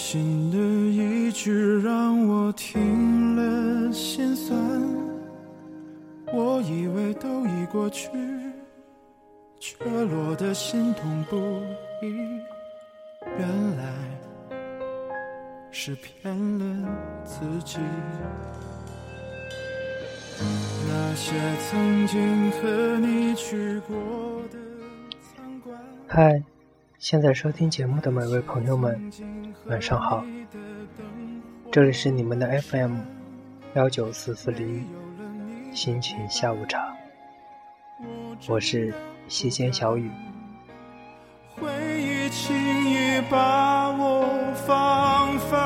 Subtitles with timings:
[0.00, 1.52] 新的一句
[1.82, 4.56] 让我听了心酸。
[6.32, 8.08] 我以为都已过去，
[9.58, 11.36] 却落得心痛不
[12.06, 12.14] 已。
[13.38, 13.92] 原来
[15.72, 16.88] 是骗了
[17.24, 17.80] 自己。
[20.88, 21.34] 那些
[21.68, 23.96] 曾经和你去过
[24.52, 24.58] 的
[25.20, 25.76] 餐馆。
[26.06, 26.40] 嗨，
[26.98, 29.12] 现在收听节目的每位朋友们，
[29.66, 30.24] 晚上好。
[31.70, 32.96] 这里是你们的 FM
[33.74, 34.84] 幺九四四零
[35.72, 36.92] 心情下午茶，
[38.48, 38.92] 我是
[39.28, 40.10] 西间小雨。
[41.54, 41.68] 回
[42.02, 42.56] 忆轻
[42.90, 45.58] 易把我放翻，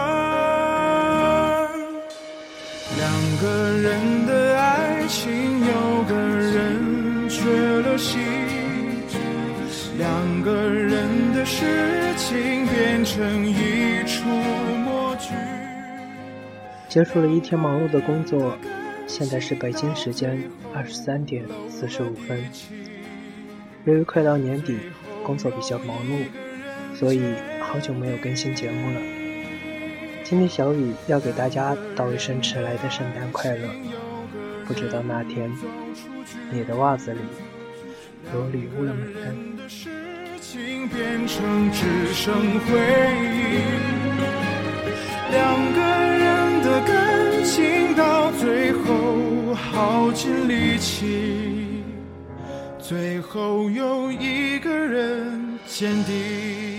[2.99, 4.93] 两个人的爱。
[5.09, 7.43] 情有个人缺
[7.83, 8.19] 了席，
[11.63, 14.25] 事情变成一出
[14.85, 15.29] 默剧。
[16.89, 18.57] 结束了一天忙碌的工作，
[19.07, 20.43] 现在是北京时间
[20.75, 22.45] 二十三点四十五分。
[23.85, 24.77] 由于快到年底，
[25.25, 26.27] 工作比较忙碌，
[26.95, 27.23] 所以
[27.61, 29.01] 好久没有更新节目了。
[30.25, 33.69] 今天小雨要给大家道一声迟来的圣诞快乐。
[34.67, 35.51] 不知道那天
[36.51, 37.21] 你的袜子里
[38.35, 40.02] 有礼物了没？
[40.53, 42.79] 竟变成只剩回
[43.23, 43.63] 忆
[45.31, 51.83] 两个人的感情到最后耗尽力气，
[52.79, 56.72] 最后有一个人坚定。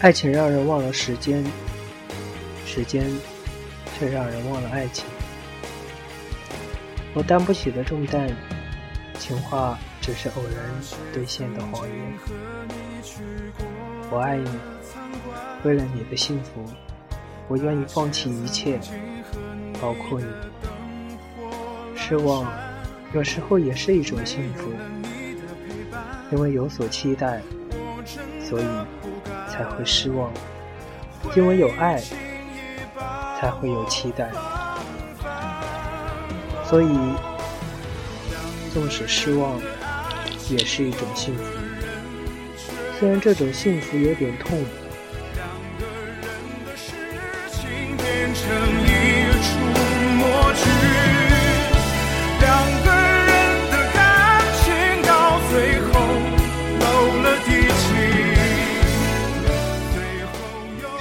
[0.00, 1.44] 爱情让人忘了时间，
[2.64, 3.04] 时间
[3.98, 5.04] 却让人忘了爱情。
[7.12, 8.34] 我担不起的重担，
[9.18, 10.64] 情话只是偶然
[11.12, 11.96] 兑现的谎言。
[14.10, 14.48] 我爱你，
[15.64, 16.64] 为了你的幸福，
[17.46, 18.80] 我愿意放弃一切，
[19.82, 20.26] 包括你。
[21.94, 22.50] 失望
[23.12, 24.70] 有时候也是一种幸福，
[26.32, 27.42] 因为有所期待，
[28.42, 28.64] 所以。
[29.60, 30.32] 才会失望，
[31.36, 32.00] 因为有爱，
[33.38, 34.30] 才会有期待。
[36.64, 36.88] 所以，
[38.72, 39.60] 纵使失望，
[40.48, 41.44] 也是一种幸福。
[42.98, 44.64] 虽然这种幸福有点痛。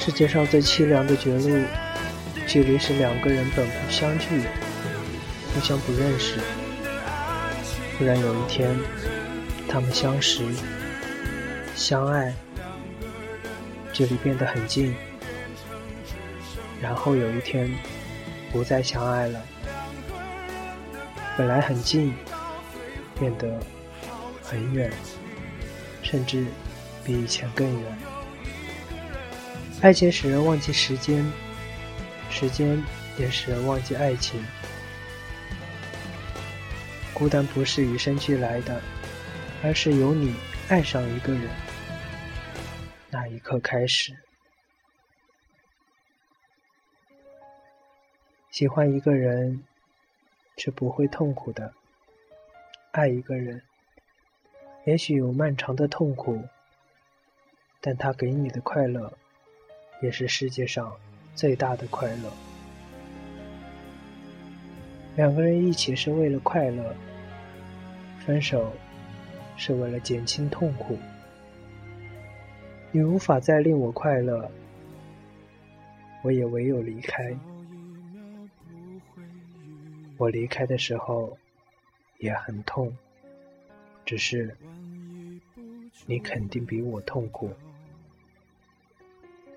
[0.09, 1.63] 世界上最凄凉的绝路，
[2.47, 4.41] 距离是两个人本不相聚，
[5.53, 6.39] 互相不认识。
[7.95, 8.75] 突然有一天，
[9.67, 10.41] 他们相识、
[11.75, 12.33] 相爱，
[13.93, 14.95] 距离变得很近。
[16.81, 17.71] 然后有一天，
[18.51, 19.39] 不再相爱了，
[21.37, 22.15] 本来很近，
[23.19, 23.59] 变得
[24.41, 24.91] 很远，
[26.01, 26.47] 甚至
[27.05, 27.97] 比以前更远。
[29.81, 31.25] 爱情使人忘记时间，
[32.29, 32.83] 时间
[33.17, 34.43] 也使人忘记爱情。
[37.13, 38.81] 孤单不是与生俱来的，
[39.63, 40.35] 而是由你
[40.67, 41.49] 爱上一个人
[43.09, 44.13] 那一刻开始。
[48.51, 49.63] 喜欢一个人
[50.57, 51.73] 是不会痛苦的，
[52.91, 53.61] 爱一个人
[54.85, 56.43] 也许有漫长的痛苦，
[57.79, 59.17] 但他给你的快乐。
[60.01, 60.91] 也是世界上
[61.35, 62.31] 最大的快乐。
[65.15, 66.95] 两个人一起是为了快乐，
[68.25, 68.71] 分手
[69.57, 70.97] 是为了减轻痛苦。
[72.91, 74.49] 你无法再令我快乐，
[76.23, 77.35] 我也唯有离开。
[80.17, 81.37] 我离开的时候
[82.17, 82.95] 也很痛，
[84.05, 84.55] 只是
[86.05, 87.51] 你肯定比我痛苦。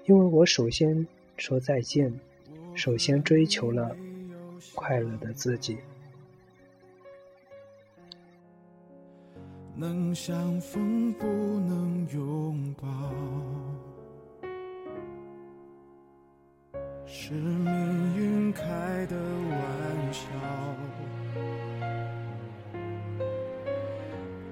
[0.06, 1.06] 因为我首先
[1.36, 2.12] 说再见，
[2.74, 3.96] 首先追求了
[4.74, 5.78] 快乐的自己。
[9.74, 12.88] 能相逢不能拥抱，
[17.06, 18.32] 是命运。
[18.52, 20.26] 开的玩笑，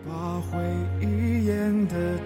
[0.08, 0.58] 把回
[1.02, 2.19] 忆演得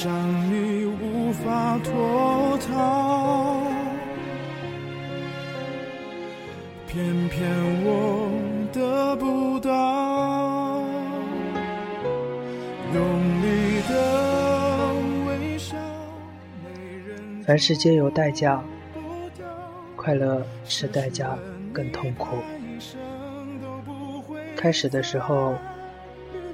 [0.00, 3.60] 爱上你无法脱逃，
[6.86, 7.46] 偏偏
[7.84, 8.30] 我
[8.72, 10.80] 得不到。
[12.94, 14.94] 用力的
[15.26, 15.76] 微笑，
[17.44, 18.64] 凡事皆有代价，
[19.96, 21.36] 快乐是代价
[21.74, 22.38] 更痛苦。
[24.56, 25.54] 开始的时候，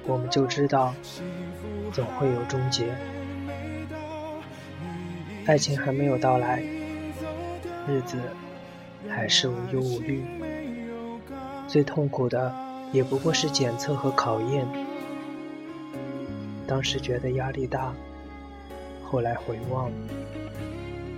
[0.05, 0.93] 我们就知道
[1.93, 2.87] 总会有终结。
[5.47, 6.61] 爱情还没有到来，
[7.87, 8.19] 日子
[9.09, 10.25] 还是无忧无虑。
[11.69, 12.53] 最痛苦的
[12.93, 14.67] 也不过是检测和考验。
[16.67, 17.95] 当时觉得压力大，
[19.05, 19.89] 后来回望，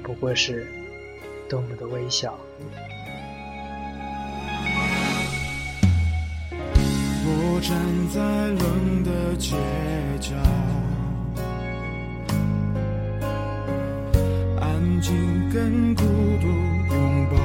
[0.03, 0.67] 不过是
[1.49, 2.39] 多么的微小。
[7.31, 7.79] 我站
[8.11, 9.57] 在冷的街
[10.21, 10.37] 角，
[15.01, 16.03] 静跟孤
[16.41, 16.49] 独
[16.93, 17.37] 拥抱，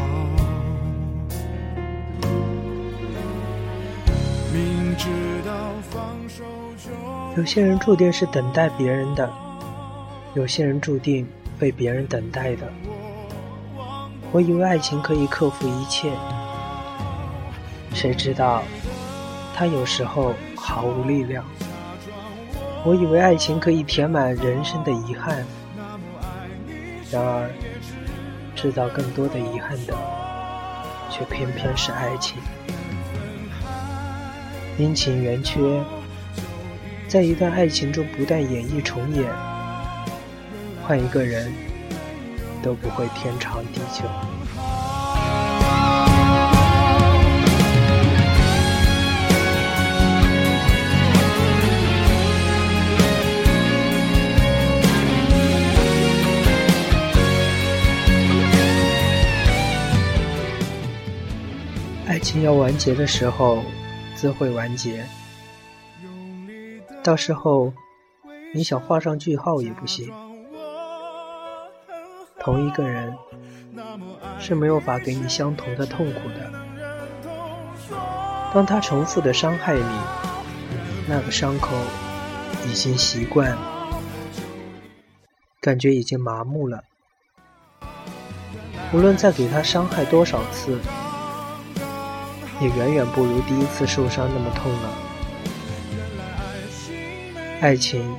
[4.52, 5.08] 明知
[5.46, 5.52] 道
[5.90, 6.44] 放手
[6.78, 6.90] 就。
[7.38, 9.32] 有些人注定是等待别人的，
[10.34, 11.28] 有些人注定
[11.60, 12.72] 被别人等待的。
[14.32, 16.12] 我以为爱情可以克服一切，
[17.94, 18.64] 谁知道
[19.56, 21.46] 它有时候毫无力量。
[22.84, 25.46] 我以为爱情可以填满人生的遗憾，
[27.14, 27.48] 然而
[28.56, 29.96] 制造更多的遗憾的，
[31.12, 32.38] 却偏偏是爱情。
[34.80, 35.80] 阴晴圆缺。
[37.08, 39.32] 在一段爱情中不断演绎重演，
[40.82, 41.54] 换一个人
[42.64, 44.06] 都不会天长地久。
[62.24, 63.62] 情要完结的时候，
[64.16, 65.06] 自会完结。
[67.04, 67.74] 到时候，
[68.56, 70.12] 你想画上句号也不行。
[72.40, 73.14] 同一个人
[74.40, 76.52] 是没有法给你相同的痛苦的。
[78.54, 80.00] 当他重复的伤害你，
[81.08, 81.76] 那个伤口
[82.68, 83.58] 已经习惯，
[85.60, 86.84] 感觉已经麻木了。
[88.94, 90.78] 无论再给他伤害多少次，
[92.62, 94.90] 也远远不如第一次受伤那么痛了。
[97.60, 98.16] 爱情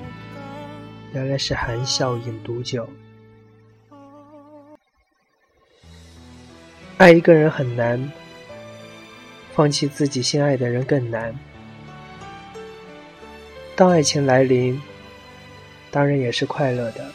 [1.12, 2.88] 原来是含笑饮毒酒，
[6.96, 8.10] 爱一个人很难，
[9.52, 11.34] 放弃自己心爱的人更难。
[13.76, 14.80] 当爱情来临，
[15.90, 17.06] 当然也是快乐的，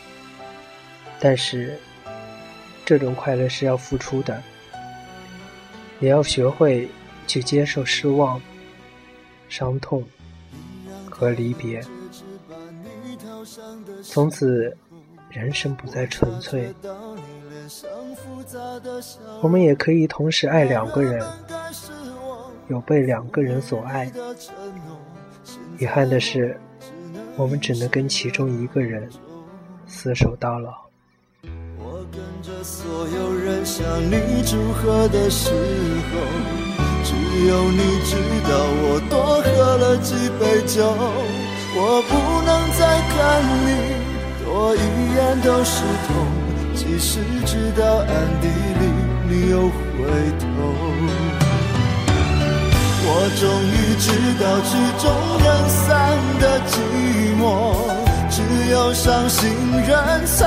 [1.19, 1.79] 但是
[2.85, 4.41] 这种快乐是要付出的，
[5.99, 6.87] 也要学会
[7.29, 8.41] 去接受失望、
[9.49, 10.03] 伤痛
[11.07, 11.79] 和离别。
[14.01, 14.75] 从此，
[15.29, 16.73] 人生不再纯粹。
[19.43, 21.23] 我们也可以同时爱两个人，
[22.67, 24.11] 有被两个人所爱。
[25.77, 26.59] 遗憾的是，
[27.37, 29.07] 我们只能跟其中一个人
[29.87, 30.73] 厮守到老。
[31.77, 35.51] 我跟着所有人向你祝贺的时
[36.11, 36.78] 候，
[37.09, 37.15] 只
[37.47, 38.13] 有你知
[38.45, 38.51] 道
[38.83, 40.77] 我多喝了几杯酒。
[41.75, 42.11] 我不
[42.45, 43.17] 能再看
[43.65, 43.67] 你
[44.45, 44.77] 多一
[45.15, 46.09] 眼都是痛，
[46.75, 48.09] 即使知道暗
[48.41, 48.45] 地
[48.79, 48.83] 里
[49.27, 49.97] 你又回
[50.37, 50.45] 头。
[53.11, 53.41] 我终
[53.73, 54.05] 于知
[54.37, 54.69] 道曲
[55.01, 55.09] 终
[55.43, 55.89] 人散
[56.39, 56.71] 的寂
[57.41, 57.41] 寞，
[58.29, 58.37] 只
[58.71, 59.49] 有伤心
[59.81, 59.89] 人
[60.27, 60.37] 才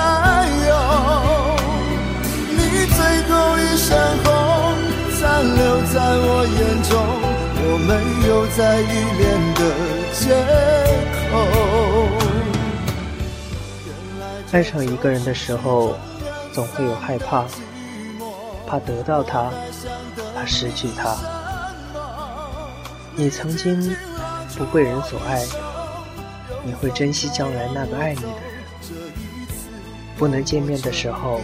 [6.45, 6.99] 我眼中，
[7.63, 7.95] 我没
[8.27, 8.85] 有再依
[9.17, 9.23] 恋
[9.55, 9.63] 的
[10.13, 10.35] 借
[11.31, 11.31] 口。
[14.51, 15.95] 爱上一个人的时候，
[16.53, 17.45] 总会有害怕，
[18.67, 19.53] 怕得到他，
[20.35, 21.17] 怕失去他。
[23.15, 23.95] 你曾经
[24.59, 25.47] 不被人所爱，
[26.65, 28.37] 你会珍惜将来那个爱你的人。
[30.17, 31.41] 不能见面的时候，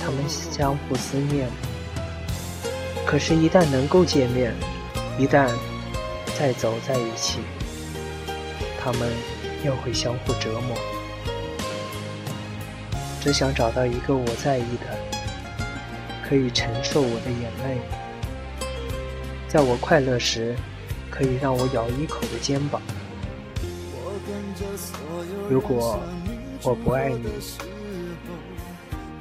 [0.00, 1.48] 他们相互思念。
[3.10, 4.54] 可是，一旦能够见面，
[5.18, 5.48] 一旦
[6.38, 7.40] 再走在一起。
[8.80, 9.10] 他们
[9.66, 10.76] 又会相互折磨。
[13.20, 14.96] 只想找到一个我在意的，
[16.24, 17.80] 可以承受我的眼泪，
[19.48, 20.54] 在我快乐时
[21.10, 22.80] 可以让我咬一口的肩膀。
[25.48, 25.98] 如果
[26.62, 27.28] 我不爱你，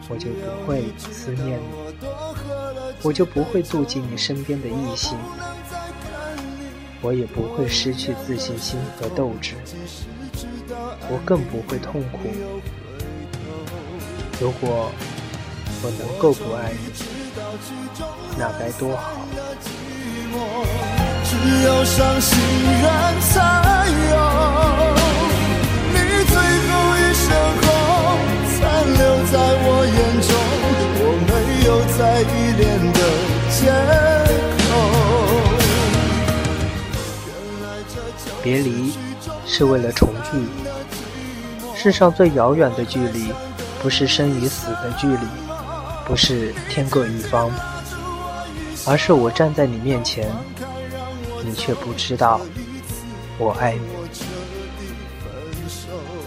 [0.07, 1.88] 我就不会思念你，
[3.01, 5.17] 我就不会妒忌你身边的异性，
[7.01, 9.55] 我也不会失去自信心和斗志，
[11.09, 12.19] 我更不会痛苦。
[14.41, 14.91] 如果
[15.81, 16.91] 我能够不爱你，
[18.37, 19.13] 那该多好。
[21.23, 22.85] 只有伤心人
[23.21, 23.35] 才
[24.09, 24.15] 有
[25.93, 26.35] 你最
[26.67, 27.23] 后一身
[27.61, 27.65] 红
[28.51, 28.99] 残留
[29.31, 30.29] 在我眼中，
[30.99, 31.03] 我
[31.99, 32.99] 没有再依恋的
[33.51, 33.69] 借
[34.63, 34.71] 口。
[38.41, 38.93] 别离
[39.45, 40.31] 是为了重聚，
[41.75, 43.33] 世上最遥远的距离。
[43.81, 45.25] 不是生与死的距离，
[46.05, 47.49] 不是天各一方，
[48.85, 50.29] 而是我站在你面前，
[51.45, 52.41] 你却不知道
[53.37, 53.81] 我爱你。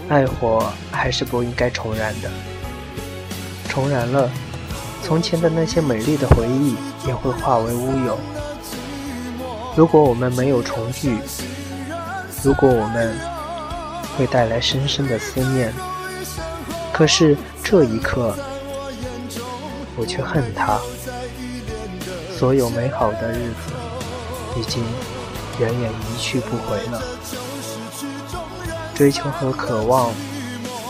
[0.09, 2.31] 爱火还是不应该重燃的，
[3.69, 4.27] 重燃了，
[5.03, 8.17] 从前的那些美丽的回忆也会化为乌有。
[9.75, 11.19] 如果我们没有重聚，
[12.41, 13.13] 如果我们
[14.17, 15.73] 会带来深深的思念。
[16.93, 18.33] 可是这一刻，
[19.97, 20.79] 我却恨他。
[22.37, 23.73] 所有美好的日子，
[24.57, 24.83] 已经
[25.59, 27.01] 远远一去不回了。
[28.95, 30.11] 追求和渴望，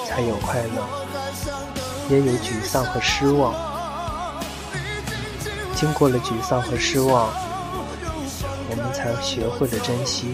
[0.08, 0.88] 才有快乐，
[2.10, 3.73] 也有沮丧和失望。
[5.84, 7.30] 经过了沮丧和失望，
[8.70, 10.28] 我们才学会了珍惜。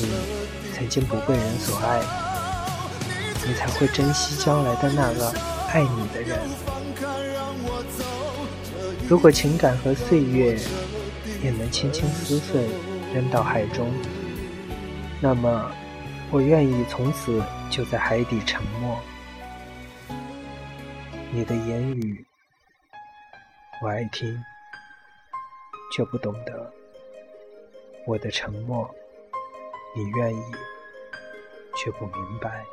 [0.00, 0.08] 你
[0.74, 2.02] 曾经不被人所爱。
[3.46, 5.32] 你才会珍惜将来的那个
[5.68, 6.40] 爱你的人。
[9.08, 10.58] 如果情感和岁月
[11.40, 12.66] 也能轻轻撕碎，
[13.14, 13.92] 扔到海中，
[15.20, 15.70] 那么
[16.32, 18.98] 我愿意从此就在海底沉默。
[21.30, 22.26] 你的言语
[23.82, 24.42] 我爱听，
[25.92, 26.72] 却不懂得
[28.06, 28.88] 我的沉默，
[29.94, 30.42] 你愿意，
[31.76, 32.64] 却不明白。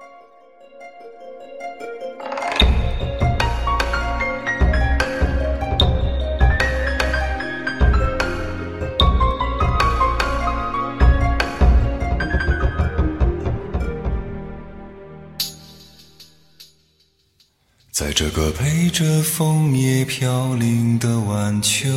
[17.94, 21.88] 在这个陪着枫叶飘零的晚秋，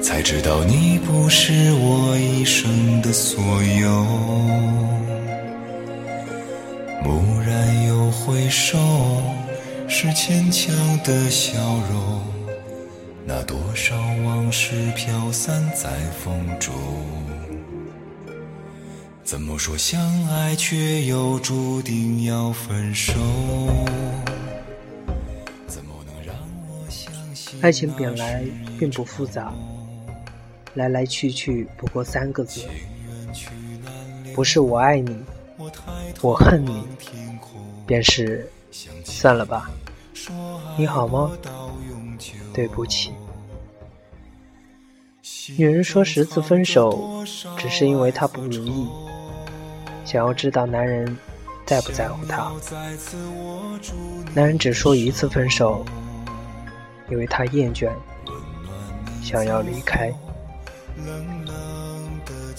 [0.00, 3.90] 才知道你不是我一生的所有。
[7.04, 8.78] 蓦然又回首，
[9.86, 10.74] 是牵强
[11.04, 11.60] 的笑
[11.92, 12.22] 容。
[13.26, 15.90] 那多少往事飘散在
[16.24, 16.72] 风中。
[19.30, 23.12] 怎么说相爱，却又注定要分手？
[27.60, 28.42] 爱情本来
[28.76, 29.54] 并不复杂，
[30.74, 32.64] 来来去去不过三个字，
[34.34, 35.16] 不是我爱你，
[36.20, 36.82] 我恨你，
[37.86, 38.50] 便是
[39.04, 39.70] 算了吧。
[40.76, 41.30] 你好吗？
[42.52, 43.12] 对不起。
[45.56, 47.24] 女人说十次分手，
[47.56, 48.88] 只是因为她不如意。
[50.10, 51.16] 想要知道男人
[51.64, 52.50] 在不在乎她，
[54.34, 55.84] 男人只说一次分手，
[57.08, 57.88] 因为他厌倦，
[59.22, 60.12] 想要离开。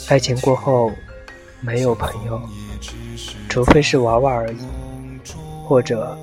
[0.08, 0.94] 爱情过后
[1.60, 2.42] 没有朋友，
[3.50, 4.66] 除非是娃娃而已，
[5.66, 6.18] 或者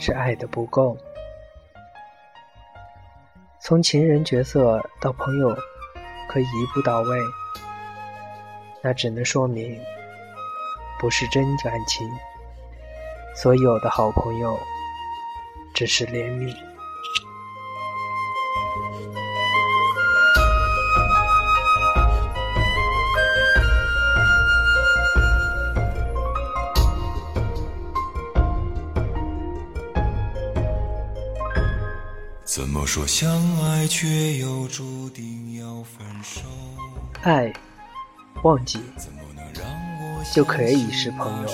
[0.00, 0.98] 是爱的不够。
[3.60, 5.56] 从情人角色到朋友，
[6.28, 7.16] 可以一步到位，
[8.82, 9.80] 那只能说明。
[11.00, 12.10] 不是真感情，
[13.36, 14.58] 所有的好朋友
[15.72, 16.52] 只是怜悯。
[32.44, 33.30] 怎么说相
[33.62, 36.40] 爱，却又注定要分手？
[37.22, 37.52] 爱，
[38.42, 38.80] 忘记。
[40.34, 41.48] 就可以是朋友，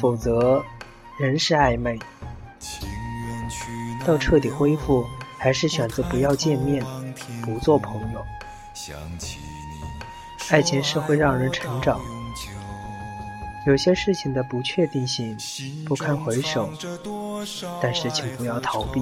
[0.00, 0.62] 否则
[1.18, 1.98] 仍是暧昧。
[4.04, 5.06] 到彻底恢复，
[5.38, 6.84] 还是选择不要见面，
[7.42, 8.24] 不做朋友。
[10.50, 11.98] 爱情是会让人成长，
[13.66, 15.34] 有些事情的不确定性
[15.86, 16.70] 不堪回首，
[17.80, 19.00] 但是请不要逃避。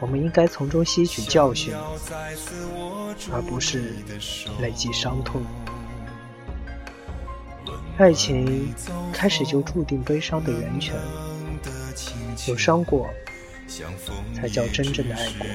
[0.00, 1.72] 我们应该从中吸取教训，
[3.32, 3.94] 而不是
[4.60, 5.42] 累积伤痛。
[8.00, 8.74] 爱情
[9.12, 10.96] 开始就注定悲伤的源泉，
[12.48, 13.10] 有伤过，
[14.34, 15.46] 才叫真正的爱过。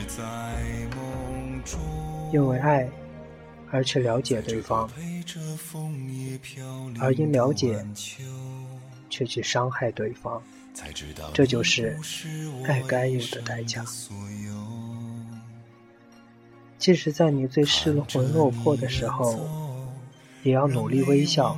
[2.31, 2.87] 因为爱
[3.71, 4.87] 而去了解对方。
[6.99, 7.83] 而因了解，
[9.09, 10.39] 却去伤害对方，
[11.33, 11.97] 这就是
[12.67, 13.83] 爱该有的代价。
[16.77, 19.49] 即使在你最失魂落魄的时候，
[20.43, 21.57] 也要努力微笑。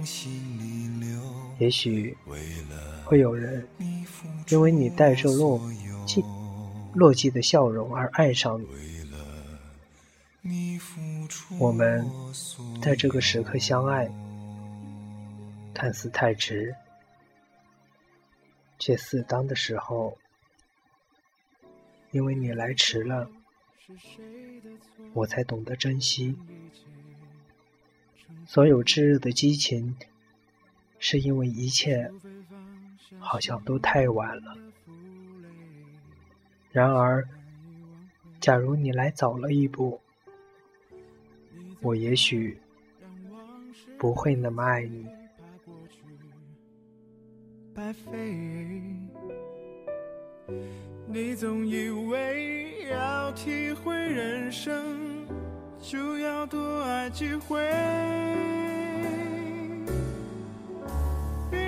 [1.60, 2.16] 也许
[3.04, 3.68] 会有人
[4.50, 5.60] 因为你带着落
[6.06, 6.24] 寂
[6.94, 8.62] 落寂的笑容而爱上
[10.42, 10.80] 你。
[11.60, 12.10] 我们
[12.82, 14.10] 在这个时刻相爱。
[15.74, 16.74] 看似太迟，
[18.80, 20.18] 却适当的时候，
[22.10, 23.30] 因为你来迟了，
[25.14, 26.36] 我才懂得珍惜。
[28.48, 29.96] 所有炙热的激情，
[31.10, 32.12] 是因为一切
[33.18, 34.58] 好像都太晚了。
[36.70, 37.26] 然而，
[38.42, 40.02] 假如你来早了一步，
[41.80, 42.60] 我也许
[43.98, 45.08] 不会那么爱你。
[51.08, 55.26] 你总以为要体会人生，
[55.80, 57.66] 就要多爱几回。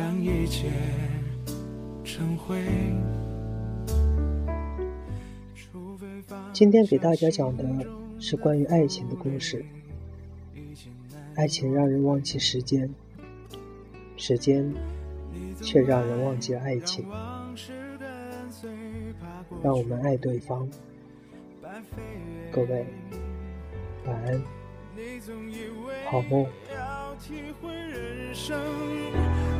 [0.00, 0.70] 让一切
[2.02, 2.56] 成灰。
[6.54, 7.62] 今天给大家讲的
[8.18, 9.62] 是关于爱情的故事。
[11.36, 12.88] 爱情让人忘记时间，
[14.16, 14.74] 时间
[15.60, 17.04] 却让人忘记了爱情。
[19.62, 20.66] 让我们爱对方。
[22.50, 22.86] 各位，
[24.06, 24.42] 晚安。
[26.10, 26.46] 好梦。